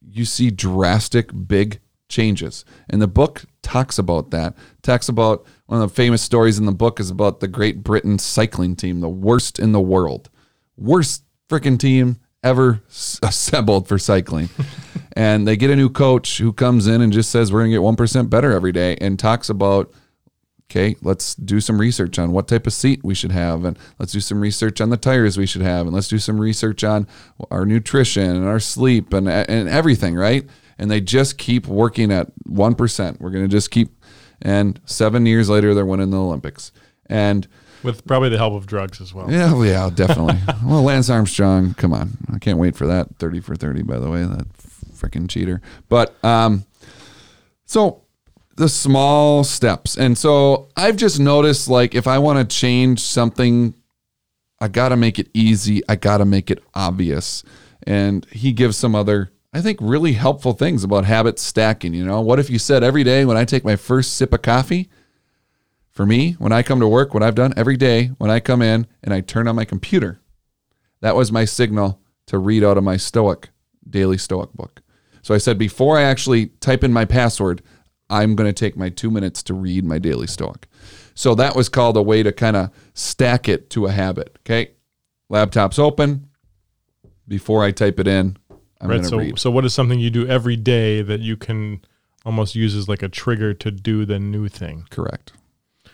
[0.00, 2.64] you see drastic big changes.
[2.88, 4.54] And the book talks about that.
[4.82, 8.18] Talks about one of the famous stories in the book is about the Great Britain
[8.18, 10.30] cycling team, the worst in the world.
[10.76, 12.82] Worst freaking team ever
[13.22, 14.48] assembled for cycling.
[15.16, 17.76] and they get a new coach who comes in and just says we're going to
[17.76, 19.92] get 1% better every day and talks about
[20.70, 24.12] okay, let's do some research on what type of seat we should have, and let's
[24.12, 27.06] do some research on the tires we should have, and let's do some research on
[27.50, 30.44] our nutrition and our sleep and and everything, right?
[30.78, 33.20] And they just keep working at one percent.
[33.20, 33.90] We're gonna just keep,
[34.42, 36.72] and seven years later, they're winning the Olympics.
[37.06, 37.46] And
[37.82, 39.30] With probably the help of drugs as well.
[39.30, 40.38] yeah, yeah, definitely.
[40.64, 43.82] well, Lance Armstrong, come on, I can't wait for that thirty for thirty.
[43.82, 44.46] By the way, that
[44.94, 45.60] freaking cheater.
[45.88, 46.64] But um,
[47.64, 48.02] so
[48.56, 53.74] the small steps, and so I've just noticed like if I want to change something,
[54.60, 55.82] I got to make it easy.
[55.88, 57.44] I got to make it obvious.
[57.86, 59.30] And he gives some other.
[59.56, 61.94] I think really helpful things about habit stacking.
[61.94, 64.42] You know, what if you said every day when I take my first sip of
[64.42, 64.90] coffee,
[65.90, 68.60] for me, when I come to work, what I've done every day when I come
[68.60, 70.20] in and I turn on my computer,
[71.00, 73.48] that was my signal to read out of my Stoic,
[73.88, 74.82] daily Stoic book.
[75.22, 77.62] So I said, before I actually type in my password,
[78.10, 80.68] I'm going to take my two minutes to read my daily Stoic.
[81.14, 84.36] So that was called a way to kind of stack it to a habit.
[84.40, 84.72] Okay.
[85.30, 86.28] Laptop's open.
[87.26, 88.36] Before I type it in,
[88.80, 89.04] I'm right.
[89.04, 89.38] So read.
[89.38, 91.80] so what is something you do every day that you can
[92.24, 94.86] almost use as like a trigger to do the new thing?
[94.90, 95.32] Correct.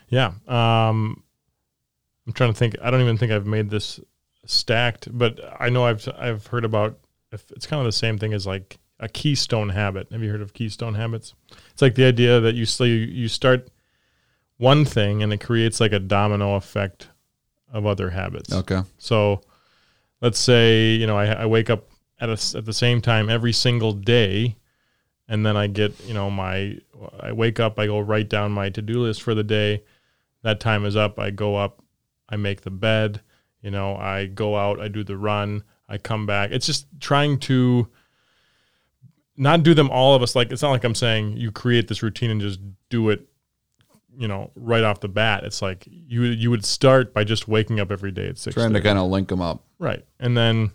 [0.08, 0.32] Yeah.
[0.48, 1.22] Um,
[2.26, 2.76] I'm trying to think.
[2.82, 4.00] I don't even think I've made this
[4.46, 6.98] stacked, but I know I've I've heard about.
[7.30, 10.06] If it's kind of the same thing as like a keystone habit.
[10.12, 11.34] Have you heard of keystone habits?
[11.72, 13.68] It's like the idea that you you, you start
[14.58, 17.08] one thing and it creates like a domino effect
[17.72, 18.52] of other habits.
[18.52, 18.82] Okay.
[18.98, 19.42] So
[20.20, 21.88] let's say, you know, I, I wake up
[22.22, 24.56] at, a at the same time every single day
[25.28, 26.78] and then I get, you know, my,
[27.20, 29.82] I wake up, I go write down my to do list for the day.
[30.42, 31.18] That time is up.
[31.18, 31.82] I go up,
[32.28, 33.22] I make the bed,
[33.62, 36.50] you know, I go out, I do the run, I come back.
[36.50, 37.88] It's just trying to
[39.36, 40.36] not do them all of us.
[40.36, 43.26] Like it's not like I'm saying you create this routine and just do it,
[44.14, 45.44] you know, right off the bat.
[45.44, 48.54] It's like you you would start by just waking up every day at six.
[48.54, 49.64] Trying to kind of link them up.
[49.78, 50.04] Right.
[50.20, 50.72] And then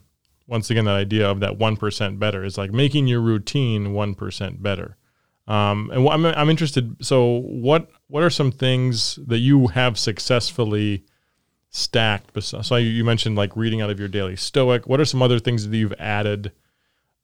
[0.48, 4.98] once again, that idea of that 1% better is like making your routine 1% better.
[5.48, 6.96] Um, and wh- I'm, I'm interested.
[7.06, 11.04] So what, what are some things that you have successfully
[11.70, 12.42] stacked?
[12.42, 14.88] So you mentioned like reading out of your daily stoic.
[14.88, 16.54] What are some other things that you've added,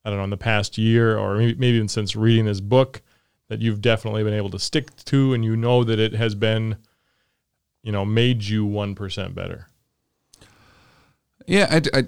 [0.03, 3.01] I don't know, in the past year or maybe, maybe even since reading this book
[3.47, 6.77] that you've definitely been able to stick to and you know that it has been,
[7.83, 9.69] you know, made you 1% better?
[11.45, 12.03] Yeah, I, I,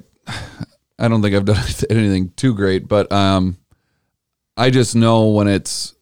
[0.97, 3.57] I don't think I've done anything too great, but um,
[4.57, 5.95] I just know when it's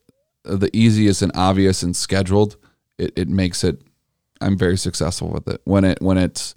[0.44, 2.58] the easiest and obvious and scheduled,
[2.98, 3.82] it, it makes it.
[4.42, 5.62] I'm very successful with it.
[5.64, 6.54] When it when it's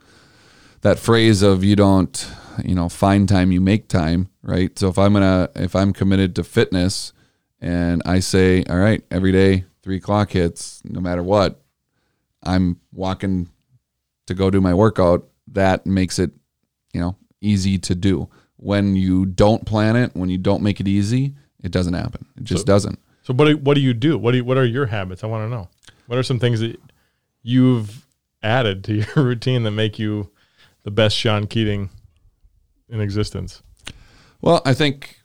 [0.83, 2.31] that phrase of you don't
[2.64, 4.77] you know find time, you make time, right?
[4.79, 7.12] So if I'm gonna if I'm committed to fitness,
[7.61, 11.62] and I say, all right, every day three o'clock hits, no matter what,
[12.42, 13.49] I'm walking
[14.27, 15.29] to go do my workout.
[15.53, 16.33] That makes it
[16.92, 17.16] you know,
[17.47, 18.29] easy to do.
[18.57, 22.27] When you don't plan it, when you don't make it easy, it doesn't happen.
[22.37, 22.99] It just So- doesn't.
[23.23, 24.17] So what do, what do you do?
[24.17, 25.25] What do you, what are your habits?
[25.25, 25.69] I want to know.
[26.07, 26.81] What are some things that
[27.43, 28.07] you've
[28.43, 30.31] added to your routine that make you
[30.85, 31.91] the best Sean Keating
[32.89, 33.63] in existence?
[34.41, 35.19] Well, I think,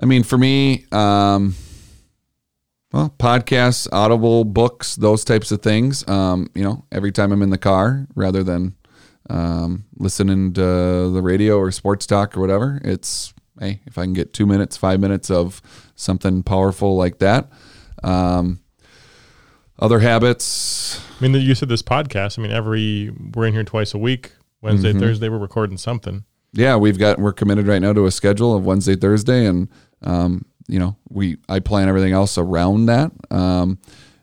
[0.00, 1.54] I mean, for me, um,
[2.92, 6.06] well, podcasts, Audible, books, those types of things.
[6.08, 8.74] Um, you know, every time I'm in the car, rather than
[9.30, 10.60] um, listening to
[11.10, 14.76] the radio or sports talk or whatever, it's hey, if I can get two minutes,
[14.76, 15.62] five minutes of
[15.94, 17.50] something powerful like that.
[18.02, 18.60] Um,
[19.78, 22.38] other habits, I mean, you said this podcast.
[22.38, 24.32] I mean, every we're in here twice a week.
[24.60, 25.00] Wednesday, Mm-hmm.
[25.00, 26.24] Thursday, we're recording something.
[26.52, 29.68] yeah, we've got we're committed right now to a schedule of Wednesday, Thursday, and
[30.02, 33.10] um, you know we I plan everything else around that.
[33.30, 33.78] Um,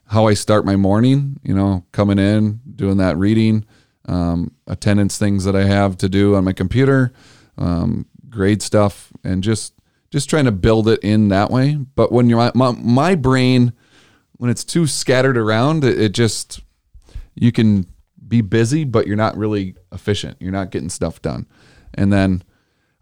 [0.05, 3.65] how I start my morning, you know, coming in, doing that reading,
[4.05, 7.13] um, attendance things that I have to do on my computer,
[7.57, 9.73] um, grade stuff, and just
[10.09, 11.75] just trying to build it in that way.
[11.75, 13.73] But when you're my, my brain,
[14.33, 16.61] when it's too scattered around, it, it just
[17.35, 17.85] you can
[18.27, 20.37] be busy, but you're not really efficient.
[20.39, 21.47] You're not getting stuff done.
[21.93, 22.43] And then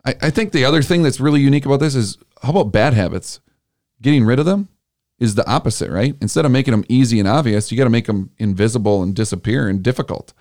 [0.06, 2.94] I, I think the other thing that's really unique about this is how about bad
[2.94, 3.40] habits?
[4.02, 4.70] Getting rid of them
[5.20, 6.16] is the opposite, right?
[6.22, 9.68] Instead of making them easy and obvious, you got to make them invisible and disappear
[9.68, 10.34] and difficult,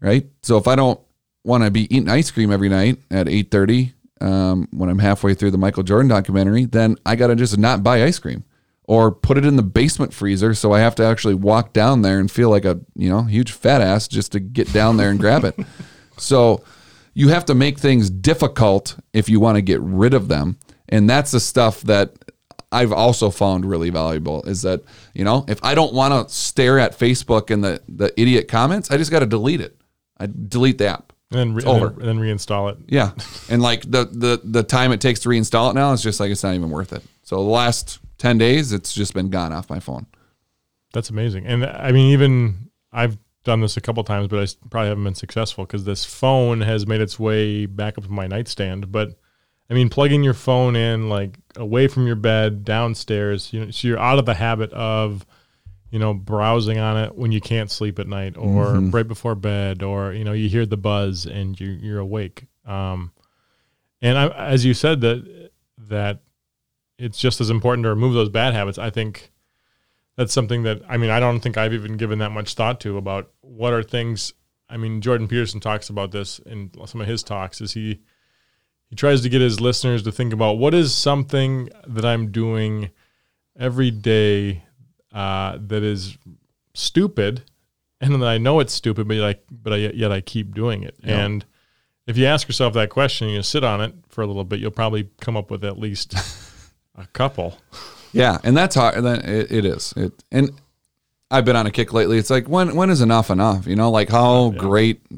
[0.00, 0.26] right?
[0.42, 1.00] So if I don't
[1.44, 5.50] want to be eating ice cream every night at 8:30 um, when I'm halfway through
[5.50, 8.44] the Michael Jordan documentary, then I got to just not buy ice cream
[8.84, 12.20] or put it in the basement freezer so I have to actually walk down there
[12.20, 15.18] and feel like a you know huge fat ass just to get down there and
[15.18, 15.58] grab it.
[16.16, 16.62] So
[17.14, 21.10] you have to make things difficult if you want to get rid of them, and
[21.10, 22.12] that's the stuff that
[22.70, 24.42] I've also found really valuable.
[24.44, 28.12] Is that you know if I don't want to stare at Facebook and the the
[28.20, 29.76] idiot comments, I just got to delete it.
[30.18, 31.12] I delete the app.
[31.30, 31.88] And then, re- It's and over.
[32.00, 32.78] then, and then reinstall it.
[32.86, 33.12] Yeah,
[33.48, 36.30] and like the the the time it takes to reinstall it now, it's just like
[36.30, 37.02] it's not even worth it.
[37.22, 40.06] So the last ten days, it's just been gone off my phone.
[40.92, 41.46] That's amazing.
[41.46, 45.14] And I mean, even I've done this a couple times, but I probably haven't been
[45.16, 48.92] successful because this phone has made its way back up to my nightstand.
[48.92, 49.18] But
[49.68, 53.88] I mean, plugging your phone in like away from your bed, downstairs, you know, so
[53.88, 55.26] you're out of the habit of,
[55.94, 59.80] you know, browsing on it when you can't sleep at night or right before bed,
[59.80, 62.48] or you know, you hear the buzz and you you're awake.
[62.66, 63.12] Um,
[64.02, 66.22] and I, as you said that that
[66.98, 68.76] it's just as important to remove those bad habits.
[68.76, 69.30] I think
[70.16, 72.98] that's something that I mean I don't think I've even given that much thought to
[72.98, 74.32] about what are things.
[74.68, 77.60] I mean Jordan Peterson talks about this in some of his talks.
[77.60, 78.00] Is he
[78.90, 82.90] he tries to get his listeners to think about what is something that I'm doing
[83.56, 84.64] every day
[85.14, 86.18] uh, that is
[86.74, 87.42] stupid,
[88.00, 90.96] and that I know it's stupid, but like but I, yet I keep doing it.
[91.02, 91.24] Yeah.
[91.24, 91.44] And
[92.06, 94.60] if you ask yourself that question, and you sit on it for a little bit,
[94.60, 96.14] you'll probably come up with at least
[96.96, 97.56] a couple.
[98.12, 99.02] Yeah, and that's hard.
[99.04, 99.94] That it, it is.
[99.96, 100.50] It and
[101.30, 102.18] I've been on a kick lately.
[102.18, 103.66] It's like when when is enough enough?
[103.66, 104.58] You know, like how Yeah.
[104.58, 105.00] great.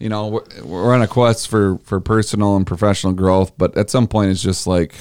[0.00, 3.90] You know, we're, we're on a quest for for personal and professional growth, but at
[3.90, 4.94] some point, it's just like,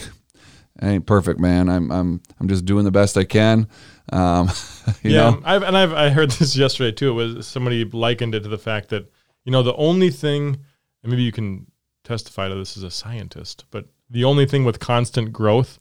[0.80, 1.70] I ain't perfect, man.
[1.70, 3.68] I'm I'm I'm just doing the best I can.
[4.12, 4.50] Um,
[5.04, 7.10] you yeah, know, I've, and I've I heard this yesterday too.
[7.12, 9.12] It was somebody likened it to the fact that
[9.44, 10.58] you know the only thing,
[11.04, 11.68] and maybe you can
[12.04, 15.80] testify to this as a scientist, but the only thing with constant growth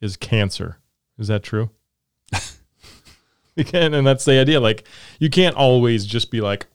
[0.00, 0.78] is cancer.
[1.18, 1.70] Is that true?
[3.56, 4.60] you can, and that's the idea.
[4.60, 4.86] Like
[5.18, 6.66] you can't always just be like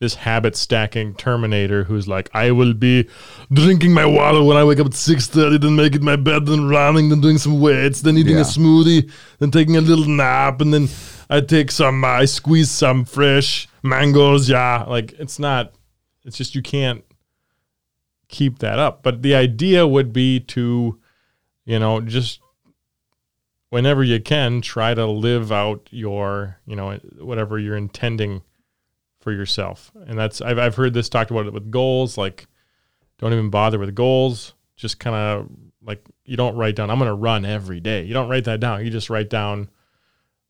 [0.00, 3.06] this habit stacking Terminator who's like, I will be
[3.52, 6.68] drinking my water when I wake up at six thirty, then making my bed, then
[6.68, 8.40] running, then doing some weights, then eating Yeah.
[8.40, 10.88] a smoothie, then taking a little nap, and then
[11.28, 14.48] I take some, uh, I squeeze some fresh mangoes.
[14.48, 15.74] Yeah, like it's not.
[16.24, 17.04] It's just you can't
[18.28, 19.02] keep that up.
[19.02, 20.98] But the idea would be to,
[21.66, 22.40] you know, just
[23.68, 28.42] whenever you can, try to live out your, you know, whatever you're intending
[29.20, 29.92] for yourself.
[30.06, 32.18] And that's I've I've heard this talked about it with goals.
[32.18, 32.46] Like,
[33.18, 34.54] don't even bother with goals.
[34.76, 35.48] Just kind of
[35.82, 36.90] like you don't write down.
[36.90, 38.02] I'm going to run every day.
[38.04, 38.84] You don't write that down.
[38.84, 39.68] You just write down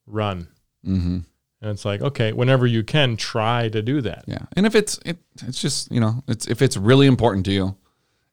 [0.06, 0.48] run.
[0.86, 1.18] Mm-hmm.
[1.62, 4.24] And it's like, okay, whenever you can, try to do that.
[4.26, 7.52] Yeah, and if it's it, it's just you know it's if it's really important to
[7.52, 7.76] you,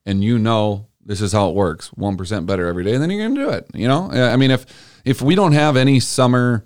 [0.06, 3.28] and you know this is how it works, one percent better every day, then you're
[3.28, 3.66] gonna do it.
[3.74, 4.64] You know, I mean if
[5.04, 6.64] if we don't have any summer,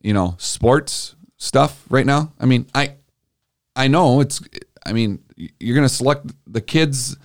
[0.00, 2.94] you know, sports stuff right now, I mean I
[3.78, 4.42] I know it's
[4.84, 7.16] I mean you're gonna select the kids.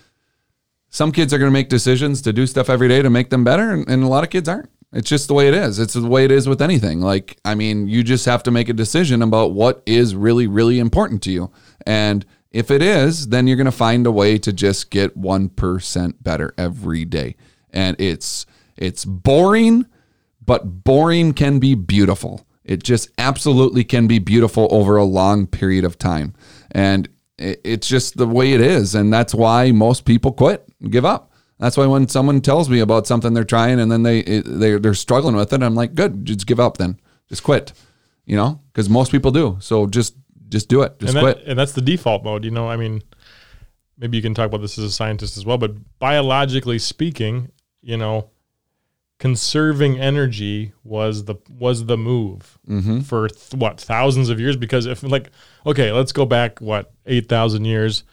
[0.89, 3.71] Some kids are gonna make decisions to do stuff every day to make them better,
[3.71, 4.69] and, and a lot of kids aren't.
[4.93, 5.79] It's just the way it is.
[5.79, 7.01] It's the way it is with anything.
[7.01, 10.77] Like, I mean, you just have to make a decision about what is really, really
[10.77, 11.51] important to you.
[11.85, 16.13] And if it is, then you're going to find a way to just get 1%
[16.21, 17.35] better every day.
[17.71, 18.45] And it's
[18.77, 19.87] it's boring,
[20.45, 22.45] but boring can be beautiful.
[22.65, 26.33] It just absolutely can be beautiful over a long period of time.
[26.71, 28.95] And it's just the way it is.
[28.95, 31.31] And that's why most people quit and give up.
[31.59, 34.93] That's why when someone tells me about something they're trying and then they they they're
[34.93, 36.99] struggling with it, I'm like, good, just give up then,
[37.29, 37.71] just quit,
[38.25, 39.57] you know, because most people do.
[39.61, 40.15] So just
[40.49, 41.43] just do it, just and, quit.
[41.47, 42.43] and that's the default mode.
[42.43, 43.01] You know, I mean,
[43.97, 47.49] maybe you can talk about this as a scientist as well, but biologically speaking,
[47.81, 48.29] you know,
[49.27, 52.99] conserving energy was the was the move Mm-hmm.
[53.01, 54.57] for th- what thousands of years.
[54.57, 55.31] Because if like,
[55.65, 58.03] okay, let's go back what eight thousand years.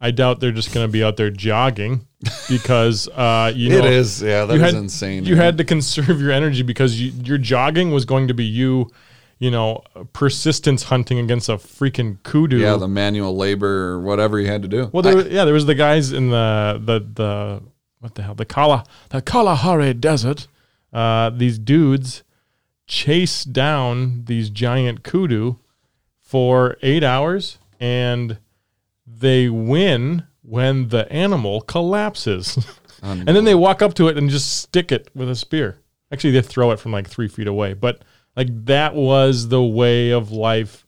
[0.00, 2.06] I doubt they're just going to be out there jogging
[2.48, 5.24] because uh, you know it is, yeah, that is had, insane.
[5.24, 8.90] You had to conserve your energy because you, your jogging was going to be you,
[9.38, 12.58] you know, persistence hunting against a freaking kudu.
[12.58, 14.90] yeah, the manual labor or whatever you had to do.
[14.92, 17.62] well, there, was- yeah, there was the guys in the the the
[18.00, 20.48] what the hell the Kala the Kalahari Desert.
[20.92, 22.22] Uh, these dudes
[22.86, 25.56] chase down these giant kudu
[26.18, 28.38] for eight hours, and
[29.06, 32.58] they win when the animal collapses.
[33.02, 35.78] and then they walk up to it and just stick it with a spear.
[36.12, 38.02] Actually, they throw it from like three feet away, but
[38.36, 40.86] like that was the way of life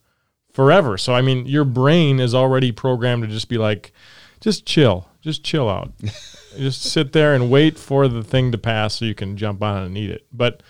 [0.53, 0.97] forever.
[0.99, 3.93] So I mean, your brain is already programmed to just be like,
[4.45, 5.91] just chill, just chill out,
[6.59, 9.85] just sit there and wait for the thing to pass so you can jump on
[9.85, 10.27] and eat it.
[10.31, 10.63] But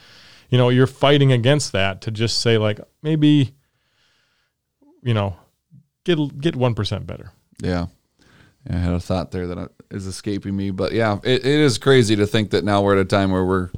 [0.48, 3.56] you know, you're fighting against that to just say like maybe,
[5.02, 5.36] you know,
[6.04, 7.32] get get one percent better.
[7.60, 7.86] Yeah.
[8.70, 11.76] Yeah, I had a thought there that is escaping me, but yeah, it, it is
[11.76, 13.70] crazy to think that now we're at a time where we're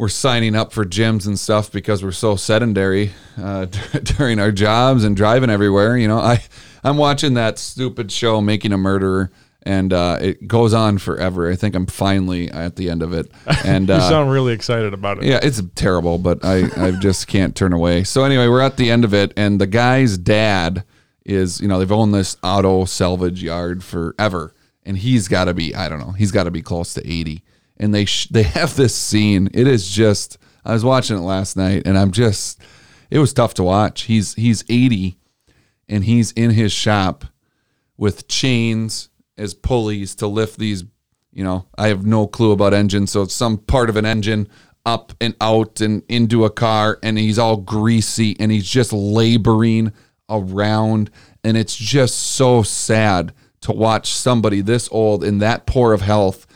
[0.00, 3.66] we're signing up for gyms and stuff because we're so sedentary uh,
[4.02, 5.94] during our jobs and driving everywhere.
[5.94, 6.42] You know, I
[6.82, 9.30] I'm watching that stupid show, Making a Murderer,
[9.62, 11.50] and uh, it goes on forever.
[11.50, 13.30] I think I'm finally at the end of it,
[13.62, 15.24] and You uh, sound really excited about it.
[15.24, 18.04] yeah, it's terrible, but I, I just can't turn away.
[18.04, 20.82] So anyway, we're at the end of it, and the guy's dad
[21.26, 25.74] is, you know, they've owned this auto salvage yard forever, and he's got to be,
[25.74, 27.44] I don't know, he's got to be close to eighty.
[27.80, 29.48] And they sh- they have this scene.
[29.52, 32.60] It is just, I was watching it last night, and I'm just,
[33.10, 34.02] it was tough to watch.
[34.02, 35.18] He's he's eighty,
[35.88, 37.24] and he's in his shop
[37.96, 40.84] with chains as pulleys to lift these
[41.32, 44.48] you know i have no clue about engines so it's some part of an engine
[44.86, 49.92] up and out and into a car and he's all greasy and he's just laboring
[50.28, 51.10] around
[51.44, 56.46] and it's just so sad to watch somebody this old in that poor of health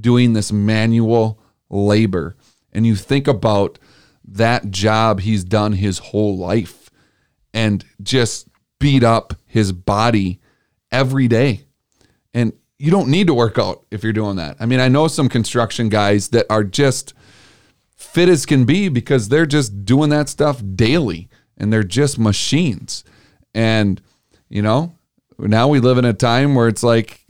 [0.00, 1.38] doing this manual
[1.70, 2.36] labor
[2.74, 3.78] and you think about
[4.26, 6.90] that job he's done his whole life
[7.52, 8.48] and just
[8.80, 10.40] beat up his body
[10.90, 11.62] every day.
[12.32, 14.56] And you don't need to work out if you're doing that.
[14.58, 17.14] I mean, I know some construction guys that are just
[17.94, 23.04] fit as can be because they're just doing that stuff daily and they're just machines.
[23.54, 24.02] And,
[24.48, 24.96] you know,
[25.38, 27.23] now we live in a time where it's like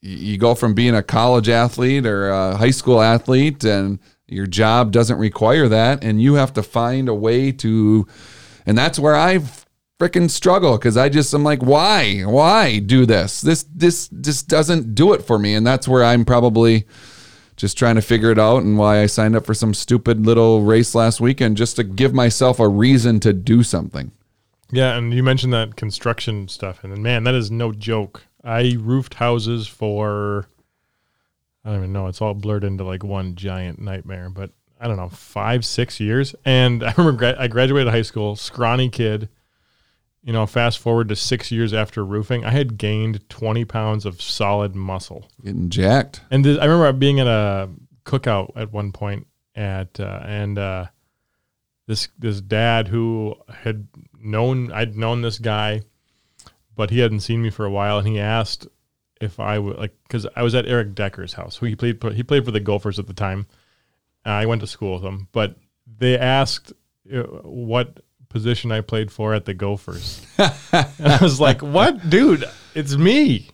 [0.00, 4.92] you go from being a college athlete or a high school athlete and your job
[4.92, 8.06] doesn't require that and you have to find a way to
[8.66, 9.40] and that's where I
[9.98, 13.40] freaking struggle because I just I'm like why why do this?
[13.40, 15.54] This this just doesn't do it for me.
[15.54, 16.86] And that's where I'm probably
[17.56, 20.62] just trying to figure it out and why I signed up for some stupid little
[20.62, 24.12] race last weekend just to give myself a reason to do something.
[24.70, 28.22] Yeah, and you mentioned that construction stuff, and man, that is no joke.
[28.48, 30.48] I roofed houses for
[31.64, 32.06] I don't even know.
[32.06, 36.34] It's all blurred into like one giant nightmare, but I don't know, five, six years.
[36.44, 39.28] And I remember gra- I graduated high school, scrawny kid.
[40.22, 44.20] You know, fast forward to six years after roofing, I had gained 20 pounds of
[44.20, 45.28] solid muscle.
[45.44, 46.22] Getting jacked.
[46.30, 47.70] And I remember being at a
[48.04, 50.86] cookout at one point at, uh, and uh,
[51.86, 53.88] this this dad who had
[54.20, 55.82] known I'd known this guy,
[56.78, 58.68] but he hadn't seen me for a while, and he asked
[59.20, 62.22] if I would like because I was at Eric Decker's house, who he played he
[62.22, 63.48] played for the Gophers at the time.
[64.24, 65.56] I went to school with him, but
[65.98, 66.72] they asked
[67.12, 67.98] uh, what
[68.28, 70.24] position I played for at the Gophers.
[70.38, 72.44] and I was like, "What, dude?
[72.76, 73.50] It's me,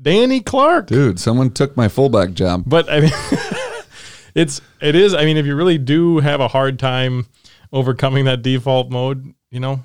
[0.00, 2.64] Danny Clark." Dude, someone took my fullback job.
[2.66, 3.12] But I mean,
[4.34, 5.12] it's it is.
[5.12, 7.26] I mean, if you really do have a hard time
[7.74, 9.84] overcoming that default mode, you know,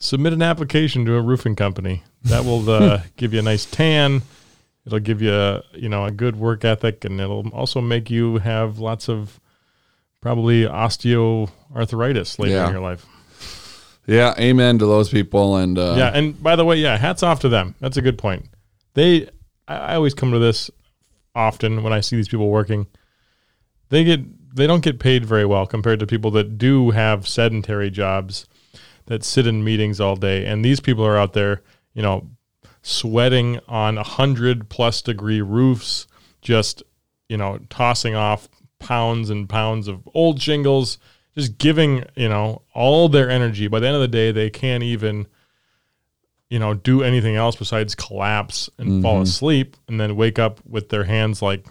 [0.00, 2.02] submit an application to a roofing company.
[2.24, 4.22] That will uh, give you a nice tan.
[4.86, 8.38] It'll give you, a, you know, a good work ethic, and it'll also make you
[8.38, 9.38] have lots of
[10.20, 12.66] probably osteoarthritis later Yeah.
[12.66, 13.06] in your life.
[14.06, 15.56] Yeah, amen to those people.
[15.56, 17.74] And uh, yeah, and by the way, yeah, hats off to them.
[17.80, 18.46] That's a good point.
[18.94, 19.28] They,
[19.68, 20.70] I, I always come to this
[21.34, 22.86] often when I see these people working.
[23.90, 27.90] They get, they don't get paid very well compared to people that do have sedentary
[27.90, 28.46] jobs
[29.10, 30.46] that sit in meetings all day.
[30.46, 31.62] And these people are out there,
[31.94, 32.28] you know,
[32.80, 36.06] sweating on a hundred plus degree roofs,
[36.40, 36.84] just
[37.28, 38.48] you know, tossing off
[38.78, 40.98] pounds and pounds of old shingles,
[41.36, 43.66] just giving you know all their energy.
[43.66, 45.26] By the end of the day, they can't even
[46.48, 50.88] you know do anything else besides collapse and fall asleep, and then wake up with
[50.88, 51.66] their hands like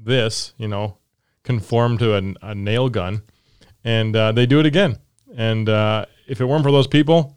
[0.00, 0.98] this, you know,
[1.44, 3.22] conform to a, a nail gun,
[3.84, 4.98] and uh, they do it again.
[5.36, 7.36] And uh, if it weren't for those people,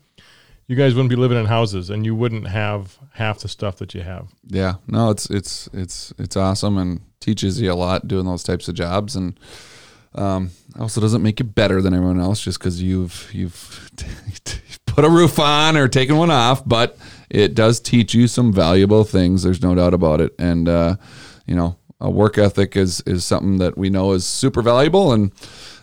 [0.67, 3.93] you guys wouldn't be living in houses, and you wouldn't have half the stuff that
[3.93, 4.29] you have.
[4.47, 8.67] yeah, no, it's it's it's it's awesome and teaches you a lot doing those types
[8.67, 9.39] of jobs and
[10.15, 13.91] um, also doesn't make you better than everyone else just because you've you've
[14.85, 16.97] put a roof on or taken one off, but
[17.29, 19.43] it does teach you some valuable things.
[19.43, 20.95] There's no doubt about it, and uh,
[21.45, 25.31] you know, a work ethic is is something that we know is super valuable, and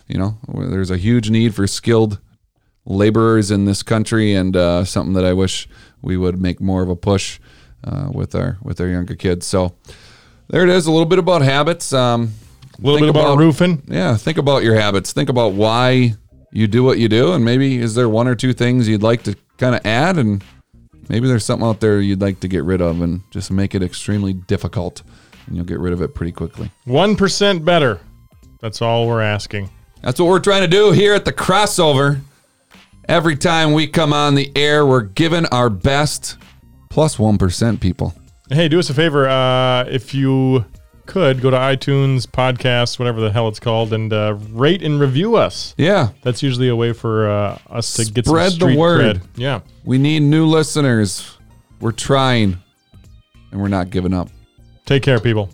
[0.07, 2.19] you know, there's a huge need for skilled
[2.85, 5.67] laborers in this country, and uh, something that I wish
[6.01, 7.39] we would make more of a push
[7.83, 9.45] uh, with our with our younger kids.
[9.45, 9.75] So
[10.49, 11.93] there it is, a little bit about habits.
[11.93, 12.33] Um,
[12.79, 13.83] A little bit about, roofing.
[13.87, 15.13] yeah, think about your habits.
[15.13, 16.15] Think about why
[16.51, 19.23] you do what you do, and maybe is there one or two things you'd like
[19.23, 20.43] to kind of add, and
[21.09, 23.81] maybe there's something out there you'd like to get rid of, and just make it
[23.83, 25.01] extremely difficult,
[25.47, 26.69] and you'll get rid of it pretty quickly.
[26.85, 27.99] One percent better.
[28.59, 29.69] That's all we're asking.
[30.01, 32.19] That's what we're trying to do here at the crossover.
[33.07, 36.37] Every time we come on the air, we're giving our best.
[36.89, 38.13] Plus one percent, people.
[38.49, 39.27] Hey, do us a favor.
[39.27, 40.63] Uh, if you
[41.05, 45.35] could go to iTunes, podcast, whatever the hell it's called, and uh, rate and review
[45.35, 45.73] us.
[45.77, 49.15] Yeah, That's usually a way for uh, us to get Spread some the street word.
[49.17, 49.21] cred.
[49.35, 49.61] Yeah.
[49.83, 51.35] we need new listeners.
[51.81, 52.57] We're trying,
[53.51, 54.29] and we're not giving up.
[54.85, 55.49] Take care, people.